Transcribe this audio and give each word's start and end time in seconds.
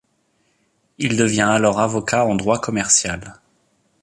Il 0.97 1.15
devient 1.15 1.45
alors 1.51 1.79
avocat 1.79 2.25
en 2.25 2.33
droit 2.33 2.59
commercial. 2.59 3.35